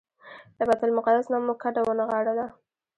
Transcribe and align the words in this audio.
له 0.57 0.63
بیت 0.69 0.81
المقدس 0.87 1.25
نه 1.33 1.37
مو 1.45 1.53
کډه 1.61 1.81
ونغاړله. 1.83 2.45